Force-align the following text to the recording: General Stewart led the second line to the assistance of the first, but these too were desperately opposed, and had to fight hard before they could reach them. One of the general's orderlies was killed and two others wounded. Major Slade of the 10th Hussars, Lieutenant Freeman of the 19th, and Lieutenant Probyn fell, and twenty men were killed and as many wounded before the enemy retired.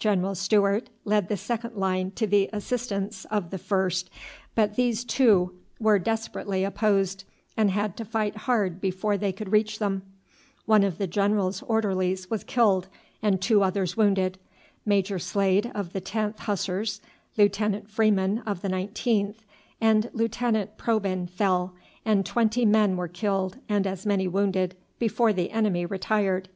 General 0.00 0.34
Stewart 0.34 0.88
led 1.04 1.28
the 1.28 1.36
second 1.36 1.76
line 1.76 2.10
to 2.16 2.26
the 2.26 2.50
assistance 2.52 3.24
of 3.26 3.50
the 3.50 3.56
first, 3.56 4.10
but 4.56 4.74
these 4.74 5.04
too 5.04 5.54
were 5.78 6.00
desperately 6.00 6.64
opposed, 6.64 7.22
and 7.56 7.70
had 7.70 7.96
to 7.96 8.04
fight 8.04 8.34
hard 8.36 8.80
before 8.80 9.16
they 9.16 9.30
could 9.30 9.52
reach 9.52 9.78
them. 9.78 10.02
One 10.66 10.82
of 10.82 10.98
the 10.98 11.06
general's 11.06 11.62
orderlies 11.62 12.28
was 12.28 12.42
killed 12.42 12.88
and 13.22 13.40
two 13.40 13.62
others 13.62 13.96
wounded. 13.96 14.38
Major 14.84 15.20
Slade 15.20 15.70
of 15.72 15.92
the 15.92 16.00
10th 16.00 16.38
Hussars, 16.40 17.00
Lieutenant 17.36 17.88
Freeman 17.88 18.40
of 18.40 18.62
the 18.62 18.68
19th, 18.68 19.36
and 19.80 20.10
Lieutenant 20.12 20.78
Probyn 20.78 21.28
fell, 21.28 21.74
and 22.04 22.26
twenty 22.26 22.64
men 22.64 22.96
were 22.96 23.06
killed 23.06 23.58
and 23.68 23.86
as 23.86 24.04
many 24.04 24.26
wounded 24.26 24.74
before 24.98 25.32
the 25.32 25.52
enemy 25.52 25.86
retired. 25.86 26.48